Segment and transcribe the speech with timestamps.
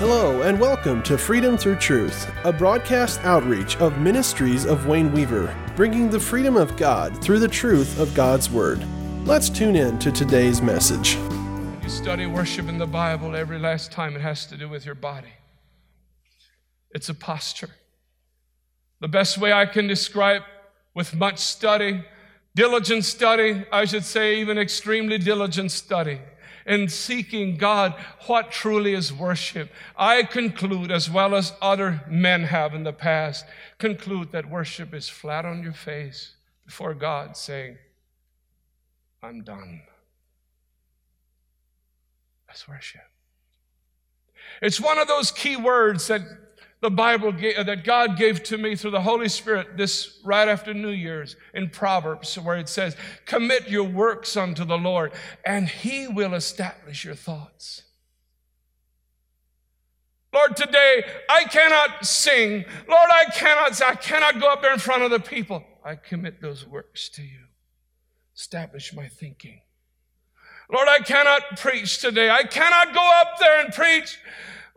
[0.00, 5.54] Hello, and welcome to Freedom Through Truth, a broadcast outreach of Ministries of Wayne Weaver,
[5.76, 8.82] bringing the freedom of God through the truth of God's Word.
[9.26, 11.16] Let's tune in to today's message.
[11.82, 14.94] You study worship in the Bible every last time it has to do with your
[14.94, 15.34] body.
[16.92, 17.68] It's a posture.
[19.00, 20.44] The best way I can describe
[20.94, 22.02] with much study,
[22.54, 26.20] diligent study, I should say even extremely diligent study,
[26.66, 27.94] in seeking God
[28.26, 29.70] what truly is worship.
[29.96, 33.44] I conclude, as well as other men have in the past,
[33.78, 36.34] conclude that worship is flat on your face
[36.64, 37.78] before God saying,
[39.22, 39.82] I'm done.
[42.46, 43.02] That's worship.
[44.62, 46.22] It's one of those key words that
[46.80, 50.48] the Bible gave, uh, that God gave to me through the Holy Spirit this right
[50.48, 55.12] after New Year's in Proverbs, where it says, Commit your works unto the Lord,
[55.44, 57.82] and He will establish your thoughts.
[60.32, 62.64] Lord, today I cannot sing.
[62.88, 65.64] Lord, I cannot, I cannot go up there in front of the people.
[65.84, 67.46] I commit those works to you.
[68.34, 69.60] Establish my thinking.
[70.72, 72.30] Lord, I cannot preach today.
[72.30, 74.18] I cannot go up there and preach.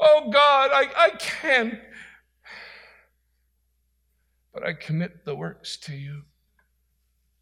[0.00, 1.80] Oh God, I, I can't
[4.60, 6.22] but I commit the works to you.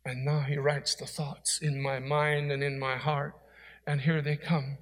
[0.05, 3.34] And now he writes the thoughts in my mind and in my heart,
[3.86, 4.78] and here they come.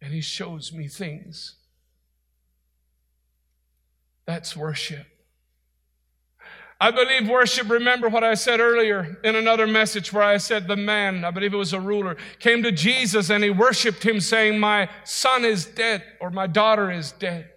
[0.00, 1.56] And he shows me things.
[4.26, 5.06] That's worship.
[6.80, 10.76] I believe worship, remember what I said earlier in another message where I said the
[10.76, 14.58] man, I believe it was a ruler, came to Jesus and he worshiped him saying,
[14.58, 17.48] My son is dead or my daughter is dead.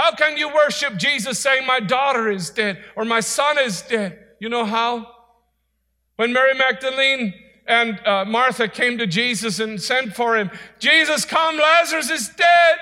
[0.00, 4.18] How can you worship Jesus saying, My daughter is dead or my son is dead?
[4.38, 5.06] You know how?
[6.16, 7.34] When Mary Magdalene
[7.66, 12.78] and uh, Martha came to Jesus and sent for him, Jesus, come, Lazarus is dead.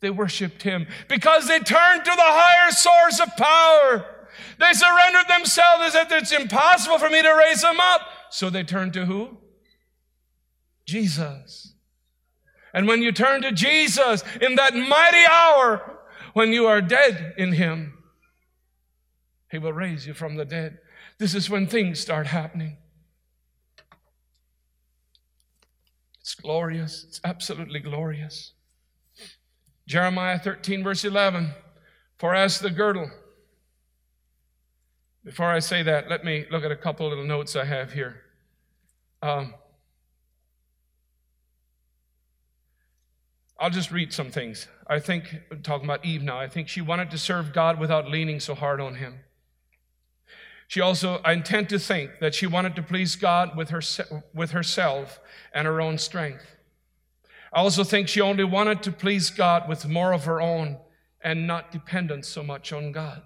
[0.00, 4.04] They worshiped him because they turned to the higher source of power.
[4.58, 8.02] They surrendered themselves as if it's impossible for me to raise them up.
[8.28, 9.38] So they turned to who?
[10.84, 11.69] Jesus.
[12.72, 15.98] And when you turn to Jesus in that mighty hour,
[16.32, 17.98] when you are dead in Him,
[19.50, 20.78] He will raise you from the dead.
[21.18, 22.76] This is when things start happening.
[26.20, 27.04] It's glorious.
[27.08, 28.52] It's absolutely glorious.
[29.86, 31.50] Jeremiah 13, verse 11.
[32.18, 33.10] For as the girdle,
[35.24, 38.22] before I say that, let me look at a couple little notes I have here.
[39.22, 39.54] Um,
[43.60, 44.66] I'll just read some things.
[44.86, 48.40] I think, talking about Eve now, I think she wanted to serve God without leaning
[48.40, 49.20] so hard on Him.
[50.66, 53.82] She also, I intend to think that she wanted to please God with, her,
[54.32, 55.20] with herself
[55.52, 56.56] and her own strength.
[57.52, 60.78] I also think she only wanted to please God with more of her own
[61.20, 63.22] and not dependent so much on God.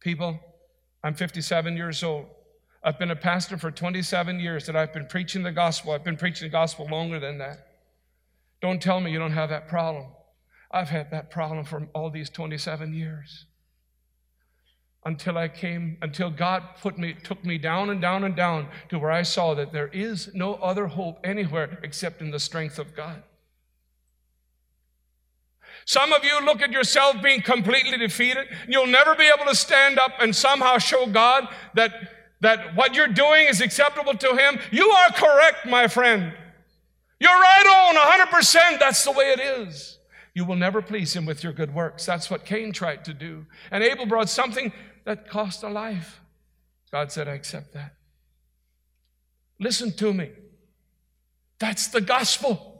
[0.00, 0.40] People,
[1.04, 2.26] I'm 57 years old.
[2.84, 5.92] I've been a pastor for 27 years that I've been preaching the gospel.
[5.92, 7.66] I've been preaching the gospel longer than that.
[8.60, 10.06] Don't tell me you don't have that problem.
[10.70, 13.46] I've had that problem for all these 27 years.
[15.04, 18.98] Until I came, until God put me, took me down and down and down to
[18.98, 22.96] where I saw that there is no other hope anywhere except in the strength of
[22.96, 23.22] God.
[25.84, 28.46] Some of you look at yourself being completely defeated.
[28.68, 33.08] You'll never be able to stand up and somehow show God that that what you're
[33.08, 36.34] doing is acceptable to Him, you are correct, my friend.
[37.18, 38.80] You're right on 100%.
[38.80, 39.98] That's the way it is.
[40.34, 42.04] You will never please Him with your good works.
[42.04, 43.46] That's what Cain tried to do.
[43.70, 44.72] And Abel brought something
[45.04, 46.20] that cost a life.
[46.90, 47.94] God said, I accept that.
[49.60, 50.30] Listen to me.
[51.60, 52.71] That's the gospel.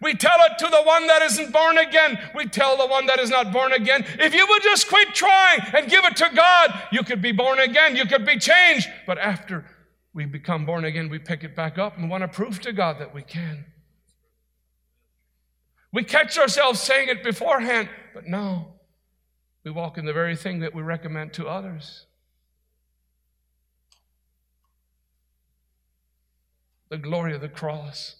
[0.00, 2.18] We tell it to the one that isn't born again.
[2.34, 4.04] We tell the one that is not born again.
[4.18, 7.58] If you would just quit trying and give it to God, you could be born
[7.58, 7.96] again.
[7.96, 8.88] You could be changed.
[9.06, 9.64] But after
[10.12, 12.98] we become born again, we pick it back up and want to prove to God
[13.00, 13.66] that we can.
[15.92, 18.74] We catch ourselves saying it beforehand, but no,
[19.64, 22.06] we walk in the very thing that we recommend to others.
[26.88, 28.16] The glory of the cross.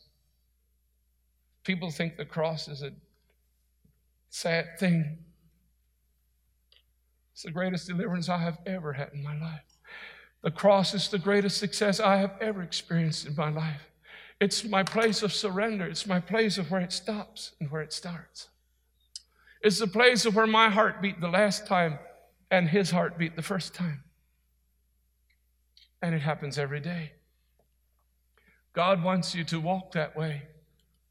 [1.64, 2.92] People think the cross is a
[4.28, 5.18] sad thing.
[7.32, 9.80] It's the greatest deliverance I have ever had in my life.
[10.42, 13.90] The cross is the greatest success I have ever experienced in my life.
[14.40, 15.86] It's my place of surrender.
[15.86, 18.48] It's my place of where it stops and where it starts.
[19.62, 21.98] It's the place of where my heart beat the last time
[22.50, 24.04] and his heart beat the first time.
[26.02, 27.12] And it happens every day.
[28.74, 30.42] God wants you to walk that way.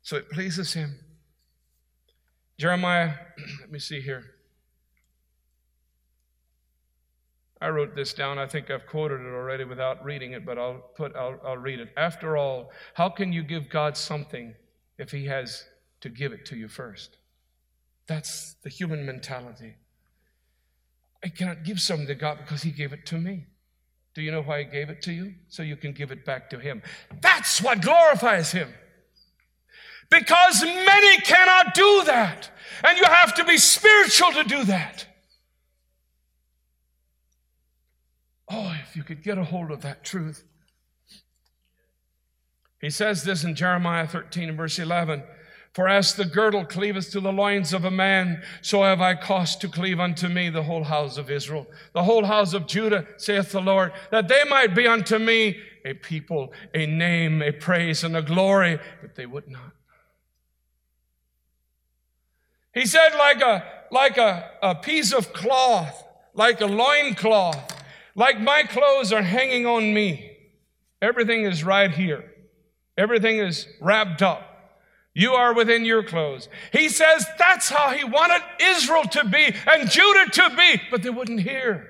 [0.03, 0.99] So it pleases him.
[2.59, 3.13] Jeremiah,
[3.61, 4.23] let me see here.
[7.61, 8.37] I wrote this down.
[8.37, 11.79] I think I've quoted it already without reading it, but I'll put I'll, I'll read
[11.79, 11.93] it.
[11.95, 14.53] After all, how can you give God something
[14.97, 15.63] if he has
[16.01, 17.17] to give it to you first?
[18.05, 19.75] That's the human mentality.
[21.23, 23.45] I cannot give something to God because he gave it to me.
[24.13, 25.33] Do you know why he gave it to you?
[25.47, 26.81] So you can give it back to him.
[27.21, 28.73] That's what glorifies him.
[30.09, 32.51] Because many cannot do that.
[32.83, 35.07] And you have to be spiritual to do that.
[38.49, 40.43] Oh, if you could get a hold of that truth.
[42.79, 45.23] He says this in Jeremiah 13 and verse 11.
[45.73, 49.59] For as the girdle cleaveth to the loins of a man, so have I caused
[49.61, 53.51] to cleave unto me the whole house of Israel, the whole house of Judah, saith
[53.51, 58.15] the Lord, that they might be unto me a people, a name, a praise, and
[58.15, 59.71] a glory, but they would not.
[62.73, 66.03] He said, like a, like a, a piece of cloth,
[66.33, 67.83] like a loin cloth,
[68.15, 70.31] like my clothes are hanging on me.
[71.01, 72.31] Everything is right here.
[72.97, 74.49] Everything is wrapped up.
[75.15, 76.49] You are within your clothes.
[76.71, 81.09] He says that's how he wanted Israel to be and Judah to be, but they
[81.09, 81.89] wouldn't hear.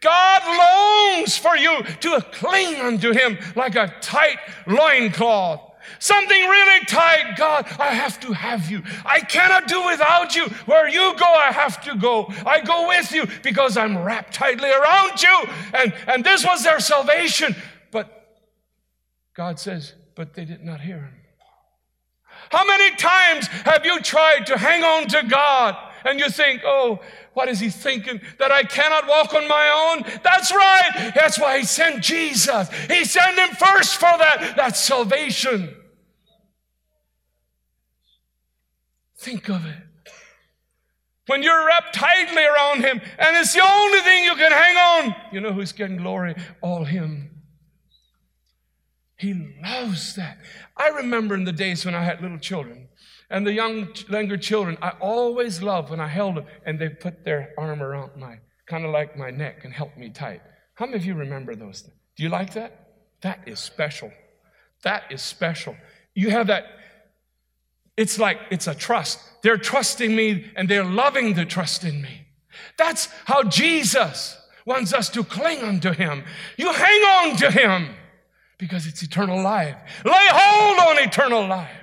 [0.00, 5.71] God longs for you to cling unto him like a tight loincloth.
[5.98, 7.36] Something really tight.
[7.36, 8.82] God, I have to have you.
[9.04, 10.46] I cannot do without you.
[10.66, 12.32] Where you go, I have to go.
[12.46, 15.44] I go with you because I'm wrapped tightly around you.
[15.74, 17.54] And, and this was their salvation.
[17.90, 18.40] But
[19.34, 21.14] God says, but they did not hear him.
[22.50, 27.00] How many times have you tried to hang on to God and you think, oh,
[27.34, 28.20] what is he thinking?
[28.38, 30.20] That I cannot walk on my own?
[30.22, 31.12] That's right.
[31.14, 32.68] That's why he sent Jesus.
[32.88, 34.54] He sent him first for that.
[34.56, 35.74] That's salvation.
[39.16, 39.76] Think of it.
[41.26, 45.14] When you're wrapped tightly around him and it's the only thing you can hang on,
[45.30, 46.34] you know who's getting glory?
[46.60, 47.30] All him.
[49.16, 50.38] He loves that.
[50.76, 52.88] I remember in the days when I had little children
[53.32, 57.24] and the young, younger children, I always loved when I held them and they put
[57.24, 60.42] their arm around my, kind of like my neck and helped me tight.
[60.74, 61.96] How many of you remember those things?
[62.14, 62.90] Do you like that?
[63.22, 64.12] That is special.
[64.82, 65.74] That is special.
[66.14, 66.66] You have that,
[67.96, 69.18] it's like, it's a trust.
[69.42, 72.26] They're trusting me and they're loving the trust in me.
[72.76, 76.24] That's how Jesus wants us to cling unto Him.
[76.58, 77.94] You hang on to Him
[78.58, 79.76] because it's eternal life.
[80.04, 81.81] Lay hold on eternal life.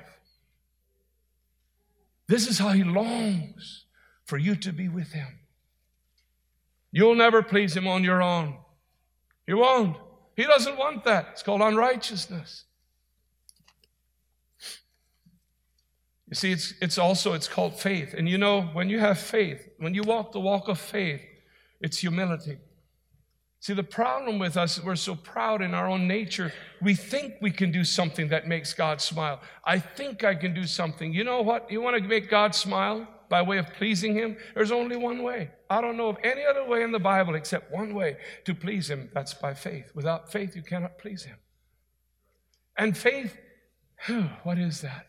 [2.29, 3.85] This is how He longs
[4.25, 5.39] for you to be with Him.
[6.91, 8.55] You'll never please Him on your own.
[9.47, 9.97] You won't.
[10.35, 11.29] He doesn't want that.
[11.31, 12.65] It's called unrighteousness.
[16.29, 18.13] You see, it's, it's also, it's called faith.
[18.15, 21.21] And you know, when you have faith, when you walk the walk of faith,
[21.81, 22.59] it's humility.
[23.69, 26.51] See, the problem with us, we're so proud in our own nature,
[26.81, 29.41] we think we can do something that makes God smile.
[29.63, 31.13] I think I can do something.
[31.13, 31.69] You know what?
[31.69, 34.37] You want to make God smile by way of pleasing Him?
[34.55, 35.51] There's only one way.
[35.69, 38.89] I don't know of any other way in the Bible except one way to please
[38.89, 39.11] Him.
[39.13, 39.91] That's by faith.
[39.93, 41.37] Without faith, you cannot please Him.
[42.75, 43.37] And faith,
[44.07, 45.05] whew, what is that?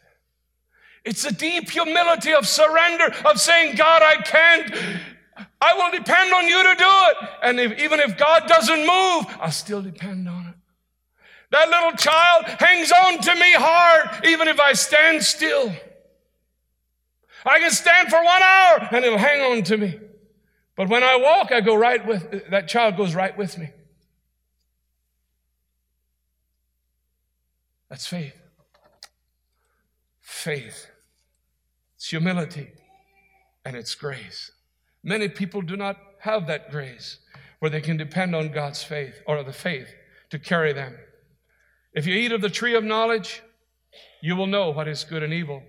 [1.06, 5.00] It's a deep humility of surrender, of saying, God, I can't
[5.60, 7.28] I will depend on you to do it.
[7.42, 10.54] And if, even if God doesn't move, I'll still depend on it.
[11.50, 15.72] That little child hangs on to me hard, even if I stand still.
[17.44, 19.98] I can stand for one hour and it'll hang on to me.
[20.76, 23.70] But when I walk, I go right with, that child goes right with me.
[27.88, 28.40] That's faith.
[30.20, 30.86] Faith.
[31.96, 32.70] It's humility
[33.64, 34.52] and it's grace.
[35.02, 37.18] Many people do not have that grace
[37.58, 39.88] where they can depend on God's faith or the faith
[40.30, 40.96] to carry them.
[41.92, 43.42] If you eat of the tree of knowledge,
[44.20, 45.62] you will know what is good and evil.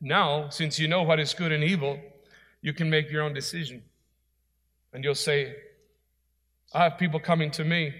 [0.00, 1.98] Now, since you know what is good and evil,
[2.60, 3.82] you can make your own decision.
[4.92, 5.56] And you'll say,
[6.74, 7.94] I have people coming to me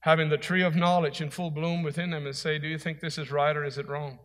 [0.00, 3.00] having the tree of knowledge in full bloom within them and say, Do you think
[3.00, 4.18] this is right or is it wrong?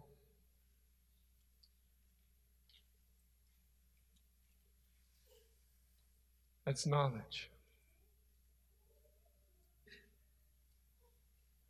[6.66, 7.50] That's knowledge.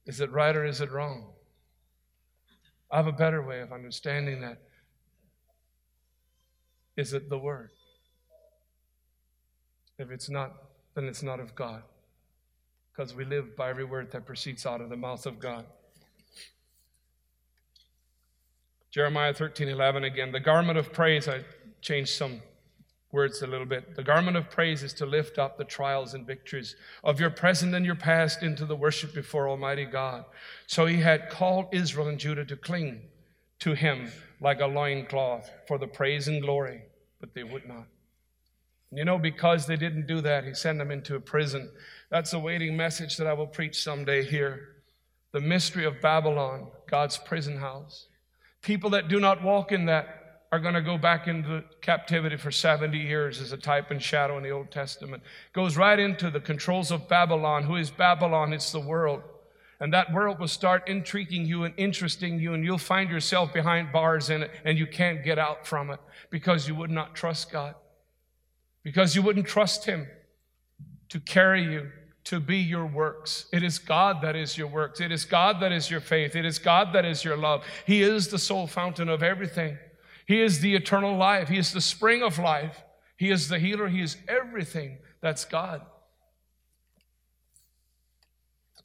[0.05, 1.25] Is it right or is it wrong?
[2.91, 4.59] I have a better way of understanding that.
[6.95, 7.71] Is it the Word?
[9.97, 10.53] If it's not,
[10.95, 11.83] then it's not of God.
[12.91, 15.65] Because we live by every word that proceeds out of the mouth of God.
[18.91, 20.31] Jeremiah 13 11 again.
[20.31, 21.43] The garment of praise, I
[21.81, 22.41] changed some
[23.13, 23.95] words a little bit.
[23.95, 27.75] The garment of praise is to lift up the trials and victories of your present
[27.75, 30.25] and your past into the worship before Almighty God.
[30.67, 33.01] So he had called Israel and Judah to cling
[33.59, 36.81] to him like a loincloth for the praise and glory,
[37.21, 37.85] but they would not.
[38.91, 41.71] You know, because they didn't do that, he sent them into a prison.
[42.09, 44.69] That's a waiting message that I will preach someday here.
[45.31, 48.07] The mystery of Babylon, God's prison house.
[48.61, 50.22] People that do not walk in that
[50.53, 54.37] are going to go back into captivity for 70 years as a type and shadow
[54.37, 55.23] in the Old Testament.
[55.51, 57.63] Goes right into the controls of Babylon.
[57.63, 58.53] Who is Babylon?
[58.53, 59.23] It's the world.
[59.79, 63.91] And that world will start intriguing you and interesting you, and you'll find yourself behind
[63.91, 67.51] bars in it, and you can't get out from it because you would not trust
[67.51, 67.75] God
[68.83, 70.07] because you wouldn't trust Him
[71.09, 71.89] to carry you,
[72.25, 73.47] to be your works.
[73.51, 75.01] It is God that is your works.
[75.01, 76.35] It is God that is your faith.
[76.35, 77.63] It is God that is your love.
[77.85, 79.77] He is the sole fountain of everything.
[80.33, 81.47] He is the eternal life.
[81.47, 82.83] He is the spring of life.
[83.17, 83.87] He is the healer.
[83.87, 84.97] He is everything.
[85.21, 85.83] That's God.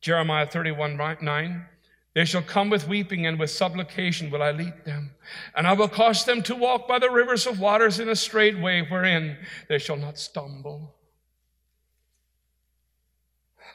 [0.02, 1.66] Jeremiah 31 9.
[2.12, 5.12] They shall come with weeping and with supplication will I lead them.
[5.56, 8.58] And I will cause them to walk by the rivers of waters in a straight
[8.60, 9.38] way wherein
[9.70, 10.96] they shall not stumble.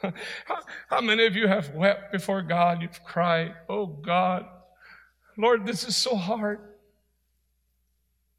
[0.00, 2.82] how, how many of you have wept before God?
[2.82, 4.46] You've cried, Oh God,
[5.36, 6.60] Lord, this is so hard.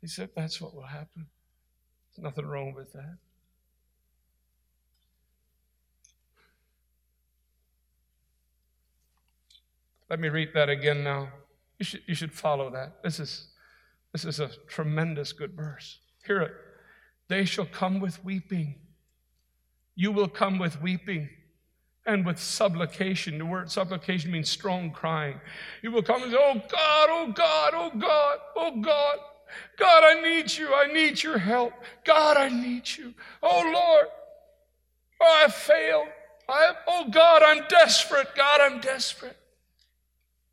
[0.06, 1.26] He said, That's what will happen.
[2.16, 3.18] There's nothing wrong with that.
[10.08, 11.30] Let me read that again now.
[11.80, 13.02] You should, you should follow that.
[13.02, 13.48] This is,
[14.12, 15.98] this is a tremendous good verse.
[16.24, 16.52] Hear it.
[17.28, 18.76] They shall come with weeping.
[19.96, 21.30] You will come with weeping
[22.06, 23.40] and with supplication.
[23.40, 25.42] The word supplication means strong crying.
[25.82, 29.18] You will come and say, Oh God, oh God, oh God, oh God.
[29.78, 30.74] God, I need you.
[30.74, 31.74] I need your help.
[32.04, 33.14] God, I need you.
[33.42, 34.08] Oh Lord,
[35.22, 36.08] oh, I failed.
[36.48, 38.28] I, oh God, I'm desperate.
[38.36, 39.38] God, I'm desperate.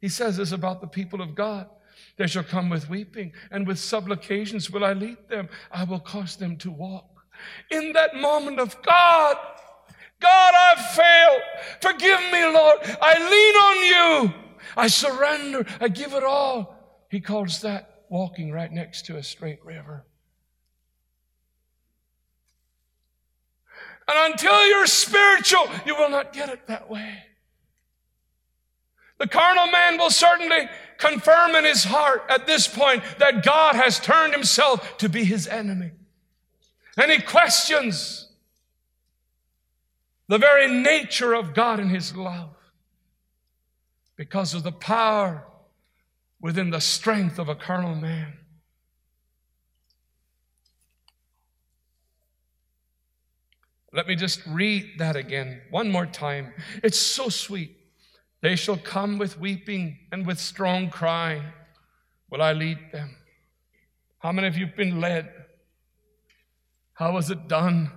[0.00, 1.68] He says this about the people of God.
[2.16, 5.48] They shall come with weeping, and with supplications will I lead them.
[5.70, 7.08] I will cause them to walk.
[7.70, 9.36] In that moment of God,
[10.20, 11.42] God, I've failed.
[11.80, 12.78] Forgive me, Lord.
[13.00, 14.34] I lean on you.
[14.76, 15.66] I surrender.
[15.80, 16.76] I give it all.
[17.10, 20.04] He calls that walking right next to a straight river.
[24.06, 27.20] And until you're spiritual, you will not get it that way.
[29.18, 33.98] The carnal man will certainly confirm in his heart at this point that God has
[33.98, 35.92] turned himself to be his enemy.
[36.98, 38.28] And he questions
[40.28, 42.56] the very nature of God and his love
[44.16, 45.46] because of the power
[46.42, 48.34] within the strength of a carnal man.
[53.94, 56.52] Let me just read that again one more time.
[56.82, 57.76] It's so sweet.
[58.40, 61.44] They shall come with weeping and with strong crying.
[62.28, 63.16] Will I lead them?
[64.18, 65.30] How many of you have been led?
[66.94, 67.92] How was it done?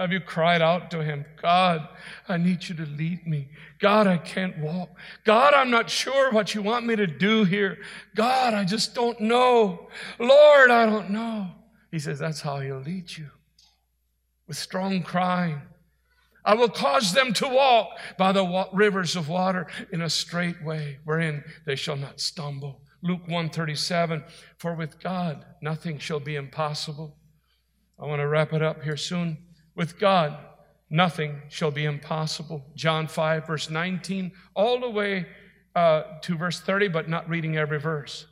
[0.00, 1.86] Have you cried out to him, God,
[2.26, 3.50] I need you to lead me.
[3.78, 4.88] God, I can't walk.
[5.24, 7.76] God, I'm not sure what you want me to do here.
[8.14, 9.90] God, I just don't know.
[10.18, 11.48] Lord, I don't know.
[11.90, 13.28] He says, That's how he'll lead you
[14.48, 15.60] with strong crying.
[16.46, 21.00] I will cause them to walk by the rivers of water in a straight way,
[21.04, 22.80] wherein they shall not stumble.
[23.02, 24.24] Luke 137,
[24.56, 27.18] for with God nothing shall be impossible.
[27.98, 29.36] I want to wrap it up here soon.
[29.80, 30.36] With God,
[30.90, 32.62] nothing shall be impossible.
[32.74, 35.26] John 5, verse 19, all the way
[35.74, 38.26] uh, to verse 30, but not reading every verse.